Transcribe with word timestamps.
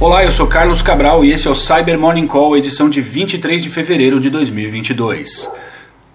Olá, 0.00 0.24
eu 0.24 0.32
sou 0.32 0.46
Carlos 0.46 0.80
Cabral 0.80 1.22
e 1.22 1.30
esse 1.30 1.46
é 1.46 1.50
o 1.50 1.54
Cyber 1.54 1.98
Morning 1.98 2.26
Call, 2.26 2.56
edição 2.56 2.88
de 2.88 3.02
23 3.02 3.62
de 3.62 3.68
fevereiro 3.68 4.18
de 4.18 4.30
2022. 4.30 5.46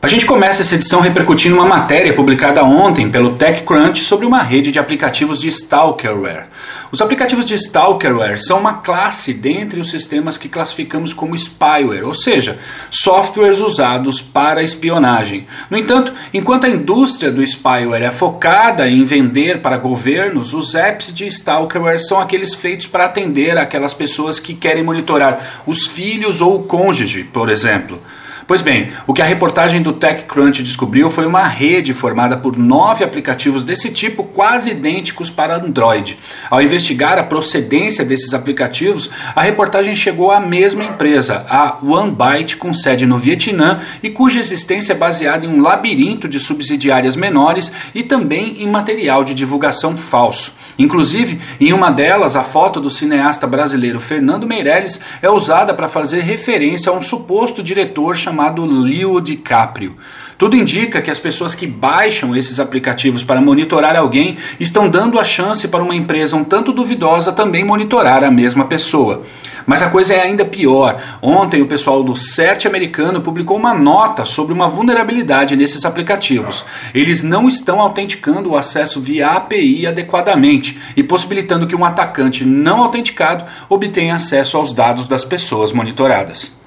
A 0.06 0.08
gente 0.08 0.28
começa 0.28 0.62
essa 0.62 0.76
edição 0.76 1.00
repercutindo 1.00 1.56
uma 1.56 1.66
matéria 1.66 2.14
publicada 2.14 2.64
ontem 2.64 3.10
pelo 3.10 3.38
TechCrunch 3.38 4.04
sobre 4.04 4.24
uma 4.24 4.44
rede 4.44 4.72
de 4.72 4.78
aplicativos 4.78 5.42
de 5.42 5.48
stalkerware. 5.48 6.46
Os 6.92 7.02
aplicativos 7.02 7.44
de 7.44 7.56
stalkerware 7.56 8.38
são 8.38 8.60
uma 8.60 8.76
classe 8.76 9.34
dentre 9.34 9.80
os 9.80 9.90
sistemas 9.90 10.38
que 10.38 10.48
classificamos 10.48 11.12
como 11.12 11.36
spyware, 11.36 12.06
ou 12.06 12.14
seja, 12.14 12.60
softwares 12.92 13.60
usados 13.60 14.22
para 14.22 14.62
espionagem. 14.62 15.48
No 15.72 15.76
entanto, 15.76 16.14
enquanto 16.32 16.68
a 16.68 16.70
indústria 16.70 17.32
do 17.32 17.42
spyware 17.42 18.04
é 18.04 18.12
focada 18.12 18.88
em 18.88 19.04
vender 19.04 19.60
para 19.64 19.76
governos, 19.76 20.54
os 20.54 20.76
apps 20.76 21.12
de 21.12 21.26
stalkerware 21.26 22.00
são 22.00 22.20
aqueles 22.20 22.54
feitos 22.54 22.86
para 22.86 23.06
atender 23.06 23.58
aquelas 23.58 23.96
pessoas 23.96 24.40
que 24.40 24.54
querem 24.54 24.84
monitorar 24.84 25.64
os 25.66 25.88
filhos 25.88 26.42
ou 26.42 26.58
o 26.58 26.64
cônjuge, 26.64 27.24
por 27.24 27.50
exemplo. 27.50 28.00
Pois 28.48 28.62
bem, 28.62 28.92
o 29.08 29.14
que 29.14 29.24
a 29.24 29.26
reportagem 29.26 29.82
do 29.82 29.92
TechCrunch 29.92 30.62
descobriu 30.62 31.10
foi 31.10 31.26
uma 31.26 31.48
rede 31.48 31.96
formada 31.96 32.38
por 32.38 32.56
nove 32.56 33.04
aplicativos 33.04 33.64
desse 33.64 33.90
tipo, 33.90 34.24
quase 34.24 34.70
idênticos 34.70 35.32
para 35.32 35.56
Android. 35.56 36.16
Ao 36.48 36.62
investigar 36.62 37.18
a 37.18 37.24
procedência 37.24 38.06
desses 38.06 38.36
aplicativos, 38.36 39.10
a 39.36 39.42
reportagem 39.42 39.96
chegou 39.96 40.32
à 40.32 40.40
mesma 40.40 40.84
empresa, 40.84 41.44
a 41.50 41.80
OneByte, 41.84 42.58
com 42.58 42.72
sede 42.72 43.08
no 43.08 43.18
Vietnã 43.18 43.80
e 44.04 44.12
cuja 44.12 44.40
existência 44.40 44.94
é 44.94 44.96
baseada 44.96 45.48
em 45.48 45.50
um 45.50 45.64
labirinto 45.64 46.30
de 46.30 46.40
subsidiárias 46.40 47.16
menores 47.16 47.72
e 47.96 48.04
também 48.04 48.62
em 48.62 48.68
material 48.68 49.24
de 49.24 49.34
divulgação 49.34 49.98
falso. 49.98 50.54
Inclusive, 50.78 51.40
em 51.60 51.74
uma 51.74 51.90
delas, 51.90 52.36
a 52.36 52.44
foto 52.44 52.80
do 52.80 52.92
cineasta 52.92 53.48
brasileiro 53.48 54.00
Fernando 54.00 54.46
Meirelles 54.46 55.00
é 55.20 55.30
usada 55.30 55.74
para 55.74 55.88
fazer 55.88 56.22
referência 56.22 56.92
a 56.92 56.96
um 56.96 57.02
suposto 57.02 57.64
diretor 57.64 58.16
chamado 58.16 58.35
Leo 58.66 59.22
DiCaprio. 59.22 59.96
Tudo 60.38 60.58
indica 60.58 61.02
que 61.02 61.10
as 61.10 61.20
pessoas 61.20 61.56
que 61.56 61.66
baixam 61.66 62.36
esses 62.36 62.60
aplicativos 62.60 63.24
para 63.24 63.40
monitorar 63.40 63.96
alguém 63.96 64.38
estão 64.60 64.90
dando 64.90 65.18
a 65.18 65.24
chance 65.24 65.68
para 65.68 65.82
uma 65.82 65.96
empresa 65.96 66.36
um 66.36 66.44
tanto 66.44 66.74
duvidosa 66.74 67.32
também 67.32 67.64
monitorar 67.64 68.24
a 68.24 68.30
mesma 68.30 68.66
pessoa. 68.66 69.24
Mas 69.66 69.82
a 69.82 69.90
coisa 69.90 70.14
é 70.14 70.22
ainda 70.22 70.46
pior. 70.46 71.02
Ontem 71.22 71.62
o 71.62 71.66
pessoal 71.66 72.04
do 72.04 72.16
CERT 72.16 72.66
americano 72.66 73.22
publicou 73.22 73.58
uma 73.58 73.74
nota 73.74 74.26
sobre 74.26 74.54
uma 74.54 74.68
vulnerabilidade 74.68 75.56
nesses 75.56 75.86
aplicativos. 75.86 76.66
Eles 76.94 77.24
não 77.24 77.48
estão 77.48 77.80
autenticando 77.80 78.52
o 78.52 78.58
acesso 78.58 79.02
via 79.02 79.30
API 79.30 79.88
adequadamente 79.88 80.78
e 80.96 81.02
possibilitando 81.02 81.66
que 81.66 81.76
um 81.76 81.86
atacante 81.86 82.46
não 82.46 82.84
autenticado 82.84 83.46
obtenha 83.70 84.16
acesso 84.16 84.58
aos 84.58 84.72
dados 84.72 85.08
das 85.08 85.24
pessoas 85.24 85.72
monitoradas. 85.72 86.65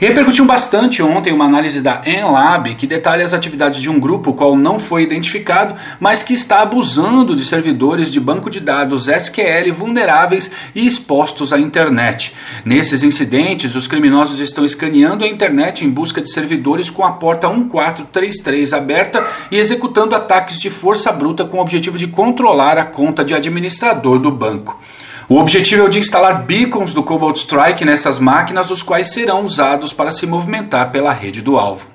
Repercutiu 0.00 0.44
bastante 0.44 1.02
ontem 1.02 1.32
uma 1.32 1.46
análise 1.46 1.80
da 1.80 2.00
Enlab 2.06 2.72
que 2.76 2.86
detalha 2.86 3.24
as 3.24 3.34
atividades 3.34 3.80
de 3.80 3.90
um 3.90 3.98
grupo 3.98 4.32
qual 4.32 4.54
não 4.54 4.78
foi 4.78 5.02
identificado, 5.02 5.74
mas 5.98 6.22
que 6.22 6.32
está 6.32 6.62
abusando 6.62 7.34
de 7.34 7.44
servidores 7.44 8.12
de 8.12 8.20
banco 8.20 8.48
de 8.48 8.60
dados 8.60 9.08
SQL 9.08 9.72
vulneráveis 9.72 10.52
e 10.72 10.86
expostos 10.86 11.52
à 11.52 11.58
internet. 11.58 12.32
Nesses 12.64 13.02
incidentes, 13.02 13.74
os 13.74 13.88
criminosos 13.88 14.38
estão 14.38 14.64
escaneando 14.64 15.24
a 15.24 15.28
internet 15.28 15.84
em 15.84 15.90
busca 15.90 16.22
de 16.22 16.30
servidores 16.32 16.88
com 16.88 17.04
a 17.04 17.10
porta 17.10 17.48
1433 17.48 18.72
aberta 18.72 19.26
e 19.50 19.56
executando 19.56 20.14
ataques 20.14 20.60
de 20.60 20.70
força 20.70 21.10
bruta 21.10 21.44
com 21.44 21.56
o 21.56 21.60
objetivo 21.60 21.98
de 21.98 22.06
controlar 22.06 22.78
a 22.78 22.84
conta 22.84 23.24
de 23.24 23.34
administrador 23.34 24.20
do 24.20 24.30
banco. 24.30 24.78
O 25.30 25.36
objetivo 25.36 25.82
é 25.82 25.84
o 25.84 25.90
de 25.90 25.98
instalar 25.98 26.46
beacons 26.46 26.94
do 26.94 27.02
Cobalt 27.02 27.36
Strike 27.36 27.84
nessas 27.84 28.18
máquinas, 28.18 28.70
os 28.70 28.82
quais 28.82 29.12
serão 29.12 29.44
usados 29.44 29.92
para 29.92 30.10
se 30.10 30.26
movimentar 30.26 30.90
pela 30.90 31.12
rede 31.12 31.42
do 31.42 31.58
alvo. 31.58 31.86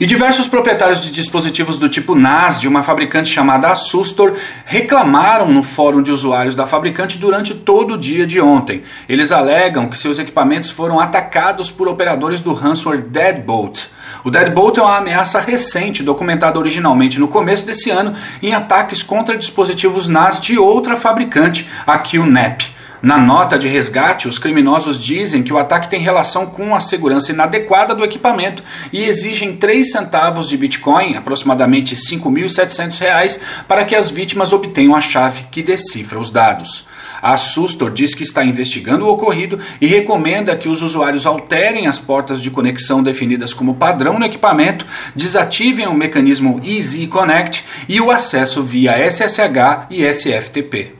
E 0.00 0.06
diversos 0.06 0.48
proprietários 0.48 1.02
de 1.02 1.10
dispositivos 1.10 1.78
do 1.78 1.86
tipo 1.86 2.14
NAS 2.14 2.58
de 2.58 2.66
uma 2.66 2.82
fabricante 2.82 3.28
chamada 3.28 3.68
Asustor 3.68 4.38
reclamaram 4.64 5.52
no 5.52 5.62
fórum 5.62 6.00
de 6.00 6.10
usuários 6.10 6.56
da 6.56 6.66
fabricante 6.66 7.18
durante 7.18 7.52
todo 7.52 7.92
o 7.92 7.98
dia 7.98 8.26
de 8.26 8.40
ontem. 8.40 8.84
Eles 9.06 9.32
alegam 9.32 9.86
que 9.86 9.98
seus 9.98 10.18
equipamentos 10.18 10.70
foram 10.70 10.98
atacados 10.98 11.70
por 11.70 11.88
operadores 11.88 12.40
do 12.40 12.54
ransomware 12.54 13.02
Deadbolt. 13.02 13.90
O 14.22 14.30
Deadbolt 14.30 14.78
é 14.78 14.82
uma 14.82 14.98
ameaça 14.98 15.40
recente, 15.40 16.02
documentada 16.02 16.58
originalmente 16.58 17.18
no 17.18 17.28
começo 17.28 17.64
desse 17.64 17.90
ano 17.90 18.14
em 18.42 18.54
ataques 18.54 19.02
contra 19.02 19.36
dispositivos 19.36 20.08
NAS 20.08 20.40
de 20.40 20.58
outra 20.58 20.96
fabricante, 20.96 21.68
a 21.86 21.98
QNAP. 21.98 22.80
Na 23.02 23.16
nota 23.16 23.58
de 23.58 23.66
resgate, 23.66 24.28
os 24.28 24.38
criminosos 24.38 25.02
dizem 25.02 25.42
que 25.42 25.54
o 25.54 25.56
ataque 25.56 25.88
tem 25.88 26.02
relação 26.02 26.44
com 26.44 26.74
a 26.74 26.80
segurança 26.80 27.32
inadequada 27.32 27.94
do 27.94 28.04
equipamento 28.04 28.62
e 28.92 29.04
exigem 29.04 29.56
3 29.56 29.90
centavos 29.90 30.50
de 30.50 30.56
Bitcoin, 30.58 31.16
aproximadamente 31.16 31.94
R$ 31.94 32.00
5.700, 32.00 33.40
para 33.66 33.86
que 33.86 33.96
as 33.96 34.10
vítimas 34.10 34.52
obtenham 34.52 34.94
a 34.94 35.00
chave 35.00 35.46
que 35.50 35.62
decifra 35.62 36.20
os 36.20 36.28
dados. 36.28 36.84
A 37.22 37.36
Sustor 37.36 37.90
diz 37.90 38.14
que 38.14 38.22
está 38.22 38.44
investigando 38.44 39.06
o 39.06 39.10
ocorrido 39.10 39.58
e 39.80 39.86
recomenda 39.86 40.56
que 40.56 40.68
os 40.68 40.82
usuários 40.82 41.26
alterem 41.26 41.86
as 41.86 41.98
portas 41.98 42.40
de 42.40 42.50
conexão 42.50 43.02
definidas 43.02 43.52
como 43.52 43.74
padrão 43.74 44.18
no 44.18 44.24
equipamento, 44.24 44.86
desativem 45.14 45.86
o 45.86 45.94
mecanismo 45.94 46.60
Easy 46.64 47.06
Connect 47.06 47.64
e 47.88 48.00
o 48.00 48.10
acesso 48.10 48.62
via 48.62 48.96
SSH 49.10 49.86
e 49.90 50.04
SFTP. 50.04 50.99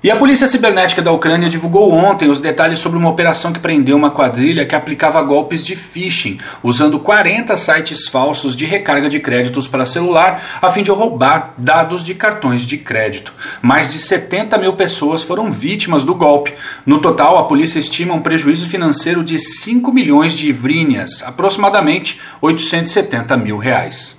E 0.00 0.12
a 0.12 0.16
Polícia 0.16 0.46
Cibernética 0.46 1.02
da 1.02 1.10
Ucrânia 1.10 1.48
divulgou 1.48 1.92
ontem 1.92 2.30
os 2.30 2.38
detalhes 2.38 2.78
sobre 2.78 2.96
uma 2.96 3.10
operação 3.10 3.52
que 3.52 3.58
prendeu 3.58 3.96
uma 3.96 4.12
quadrilha 4.12 4.64
que 4.64 4.76
aplicava 4.76 5.20
golpes 5.22 5.64
de 5.64 5.74
phishing, 5.74 6.38
usando 6.62 7.00
40 7.00 7.56
sites 7.56 8.06
falsos 8.06 8.54
de 8.54 8.64
recarga 8.64 9.08
de 9.08 9.18
créditos 9.18 9.66
para 9.66 9.84
celular, 9.84 10.40
a 10.62 10.70
fim 10.70 10.84
de 10.84 10.92
roubar 10.92 11.52
dados 11.58 12.04
de 12.04 12.14
cartões 12.14 12.62
de 12.62 12.78
crédito. 12.78 13.32
Mais 13.60 13.92
de 13.92 13.98
70 13.98 14.56
mil 14.58 14.74
pessoas 14.74 15.24
foram 15.24 15.50
vítimas 15.50 16.04
do 16.04 16.14
golpe. 16.14 16.54
No 16.86 17.00
total, 17.00 17.36
a 17.36 17.44
polícia 17.48 17.80
estima 17.80 18.14
um 18.14 18.22
prejuízo 18.22 18.68
financeiro 18.68 19.24
de 19.24 19.36
5 19.36 19.90
milhões 19.90 20.32
de 20.32 20.48
ivrinhas, 20.48 21.24
aproximadamente 21.24 22.20
870 22.40 23.36
mil 23.36 23.58
reais. 23.58 24.16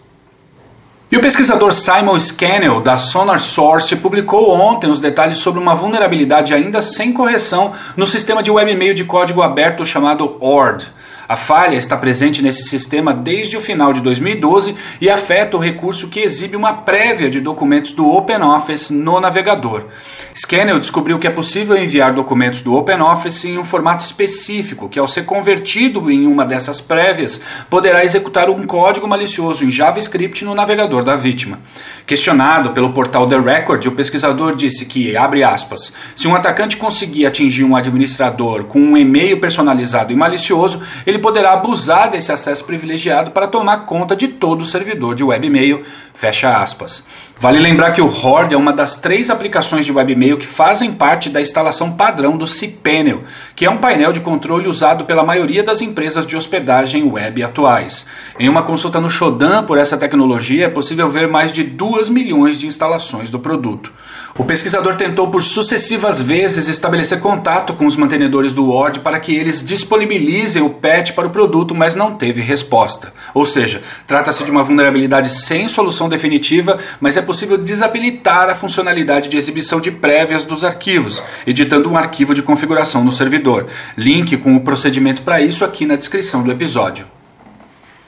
E 1.12 1.18
o 1.18 1.22
pesquisador 1.22 1.74
Simon 1.74 2.20
Scannell, 2.20 2.82
da 2.82 2.96
Sonar 2.96 3.40
Source, 3.40 3.96
publicou 3.96 4.52
ontem 4.52 4.88
os 4.88 5.00
detalhes 5.00 5.40
sobre 5.40 5.60
uma 5.60 5.74
vulnerabilidade 5.74 6.54
ainda 6.54 6.84
sem 6.84 7.12
correção 7.12 7.72
no 7.98 8.06
sistema 8.06 8.44
de 8.44 8.52
web-mail 8.52 8.94
de 8.94 9.04
código 9.04 9.42
aberto 9.42 9.84
chamado 9.84 10.38
ORD. 10.40 10.86
A 11.30 11.36
falha 11.36 11.76
está 11.76 11.96
presente 11.96 12.42
nesse 12.42 12.64
sistema 12.64 13.14
desde 13.14 13.56
o 13.56 13.62
final 13.62 13.94
de 13.94 14.02
2012 14.02 14.76
e 15.00 15.12
afeta 15.12 15.56
o 15.56 15.60
recurso 15.60 16.08
que 16.08 16.22
exibe 16.22 16.58
uma 16.58 16.74
prévia 16.74 17.30
de 17.30 17.40
documentos 17.40 17.92
do 17.92 18.10
OpenOffice 18.10 18.92
no 18.92 19.20
navegador. 19.20 19.84
Scannell 20.36 20.80
descobriu 20.80 21.20
que 21.20 21.28
é 21.28 21.30
possível 21.30 21.78
enviar 21.78 22.14
documentos 22.14 22.64
do 22.64 22.76
OpenOffice 22.76 23.48
em 23.48 23.60
um 23.60 23.64
formato 23.64 24.04
específico, 24.04 24.90
que 24.90 24.98
ao 24.98 25.08
ser 25.08 25.26
convertido 25.26 26.10
em 26.10 26.26
uma 26.26 26.44
dessas 26.48 26.82
prévias, 26.82 27.40
poderá 27.70 28.04
executar 28.04 28.50
um 28.50 28.66
código 28.66 29.08
malicioso 29.08 29.64
em 29.64 29.70
JavaScript 29.70 30.44
no 30.44 30.56
navegador 30.56 31.04
da 31.04 31.16
vítima. 31.16 31.60
Questionado 32.08 32.72
pelo 32.72 32.92
portal 32.92 33.28
The 33.28 33.38
Record, 33.38 33.86
o 33.86 33.92
pesquisador 33.92 34.56
disse 34.56 34.84
que, 34.84 35.16
abre 35.16 35.44
aspas, 35.44 35.94
se 36.16 36.28
um 36.28 36.34
atacante 36.34 36.76
conseguir 36.76 37.28
atingir 37.28 37.64
um 37.64 37.76
administrador 37.76 38.64
com 38.64 38.80
um 38.80 38.98
e-mail 38.98 39.40
personalizado 39.40 40.12
e 40.12 40.16
malicioso, 40.16 40.82
ele 41.06 41.19
ele 41.20 41.22
poderá 41.22 41.52
abusar 41.52 42.10
desse 42.10 42.32
acesso 42.32 42.64
privilegiado 42.64 43.32
para 43.32 43.48
tomar 43.48 43.86
conta 43.86 44.16
de 44.16 44.30
todo 44.30 44.62
o 44.62 44.66
servidor 44.66 45.14
de 45.14 45.24
webmail, 45.24 45.82
fecha 46.14 46.58
aspas. 46.58 47.04
Vale 47.38 47.60
lembrar 47.60 47.92
que 47.92 48.02
o 48.02 48.08
Horde 48.08 48.56
é 48.56 48.58
uma 48.58 48.74
das 48.74 48.96
três 48.96 49.30
aplicações 49.30 49.86
de 49.86 49.92
webmail 49.92 50.38
que 50.38 50.46
fazem 50.46 50.92
parte 50.92 51.30
da 51.30 51.42
instalação 51.42 51.92
padrão 51.92 52.38
do 52.38 52.48
cPanel, 52.48 53.24
que 53.56 53.66
é 53.66 53.70
um 53.70 53.78
painel 53.78 54.12
de 54.12 54.20
controle 54.20 54.68
usado 54.68 55.06
pela 55.06 55.24
maioria 55.24 55.64
das 55.64 55.82
empresas 55.82 56.26
de 56.26 56.36
hospedagem 56.36 57.10
web 57.10 57.44
atuais. 57.44 58.06
Em 58.38 58.50
uma 58.50 58.64
consulta 58.64 59.00
no 59.00 59.10
Shodan 59.10 59.64
por 59.64 59.78
essa 59.78 59.98
tecnologia 59.98 60.66
é 60.66 60.70
possível 60.70 61.08
ver 61.08 61.28
mais 61.28 61.52
de 61.52 61.64
2 61.64 62.10
milhões 62.10 62.58
de 62.58 62.68
instalações 62.68 63.30
do 63.30 63.40
produto. 63.40 63.92
O 64.38 64.46
pesquisador 64.46 64.96
tentou 64.96 65.30
por 65.30 65.44
sucessivas 65.44 66.22
vezes 66.22 66.68
estabelecer 66.68 67.20
contato 67.20 67.74
com 67.74 67.86
os 67.86 67.98
mantenedores 67.98 68.54
do 68.54 68.66
Word 68.66 69.00
para 69.00 69.20
que 69.20 69.36
eles 69.36 69.64
disponibilizem 69.64 70.62
o 70.62 70.70
patch 71.10 71.14
para 71.14 71.28
o 71.28 71.32
produto, 71.32 71.76
mas 71.76 71.96
não 71.96 72.16
teve 72.16 72.42
resposta. 72.42 73.14
Ou 73.34 73.46
seja, 73.46 73.82
trata-se 74.08 74.44
de 74.44 74.52
uma 74.52 74.64
vulnerabilidade 74.64 75.30
sem 75.30 75.68
solução 75.68 76.08
definitiva, 76.08 76.80
mas 77.00 77.18
é 77.18 77.22
possível 77.22 77.58
desabilitar 77.58 78.50
a 78.50 78.56
funcionalidade 78.56 79.30
de 79.30 79.38
exibição 79.38 79.80
de 79.80 79.92
prévias 79.92 80.46
dos 80.46 80.64
arquivos, 80.64 81.22
editando 81.46 81.90
um 81.90 81.98
arquivo 81.98 82.34
de 82.34 82.42
configuração 82.42 83.04
no 83.04 83.12
servidor. 83.12 83.68
Link 83.98 84.38
com 84.38 84.56
o 84.56 84.62
procedimento 84.62 85.22
para 85.22 85.42
isso 85.42 85.66
aqui 85.66 85.86
na 85.86 85.96
descrição 85.96 86.44
do 86.44 86.52
episódio. 86.52 87.19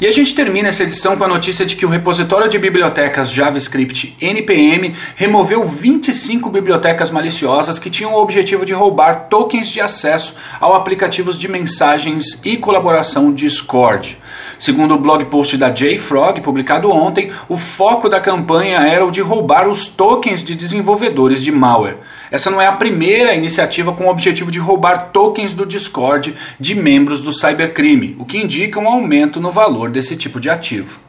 E 0.01 0.07
a 0.07 0.11
gente 0.11 0.33
termina 0.33 0.69
essa 0.69 0.81
edição 0.81 1.15
com 1.15 1.23
a 1.23 1.27
notícia 1.27 1.63
de 1.63 1.75
que 1.75 1.85
o 1.85 1.89
repositório 1.89 2.49
de 2.49 2.57
bibliotecas 2.57 3.31
JavaScript 3.31 4.17
NPM 4.19 4.95
removeu 5.15 5.63
25 5.63 6.49
bibliotecas 6.49 7.11
maliciosas 7.11 7.77
que 7.77 7.87
tinham 7.87 8.11
o 8.11 8.19
objetivo 8.19 8.65
de 8.65 8.73
roubar 8.73 9.27
tokens 9.29 9.69
de 9.69 9.79
acesso 9.79 10.33
ao 10.59 10.73
aplicativos 10.73 11.37
de 11.37 11.47
mensagens 11.47 12.39
e 12.43 12.57
colaboração 12.57 13.31
Discord. 13.31 14.17
Segundo 14.57 14.95
o 14.95 14.99
blog 14.99 15.25
post 15.25 15.57
da 15.57 15.69
JFrog, 15.69 16.41
publicado 16.41 16.91
ontem, 16.91 17.31
o 17.49 17.57
foco 17.57 18.07
da 18.07 18.19
campanha 18.19 18.79
era 18.79 19.05
o 19.05 19.11
de 19.11 19.21
roubar 19.21 19.67
os 19.67 19.87
tokens 19.87 20.43
de 20.43 20.55
desenvolvedores 20.55 21.41
de 21.41 21.51
malware. 21.51 21.97
Essa 22.29 22.49
não 22.49 22.61
é 22.61 22.67
a 22.67 22.73
primeira 22.73 23.35
iniciativa 23.35 23.91
com 23.91 24.05
o 24.05 24.09
objetivo 24.09 24.51
de 24.51 24.59
roubar 24.59 25.09
tokens 25.11 25.53
do 25.53 25.65
Discord 25.65 26.35
de 26.59 26.75
membros 26.75 27.21
do 27.21 27.33
cybercrime, 27.33 28.15
o 28.19 28.25
que 28.25 28.37
indica 28.37 28.79
um 28.79 28.87
aumento 28.87 29.39
no 29.39 29.51
valor 29.51 29.89
desse 29.89 30.15
tipo 30.15 30.39
de 30.39 30.49
ativo. 30.49 30.99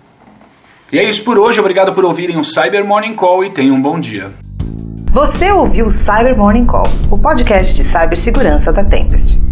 E 0.91 0.99
é 0.99 1.05
isso 1.05 1.25
por 1.25 1.39
hoje, 1.39 1.59
obrigado 1.59 1.95
por 1.95 2.05
ouvirem 2.05 2.37
o 2.39 2.45
Cyber 2.45 2.85
Morning 2.85 3.15
Call 3.15 3.45
e 3.45 3.51
tenham 3.51 3.77
um 3.77 3.81
bom 3.81 3.99
dia. 3.99 4.33
Você 5.13 5.51
ouviu 5.51 5.87
o 5.87 5.91
Cyber 5.91 6.37
Morning 6.37 6.65
Call, 6.65 6.87
o 7.11 7.19
podcast 7.19 7.75
de 7.75 7.85
cibersegurança 7.85 8.73
da 8.73 8.83
Tempest. 8.83 9.52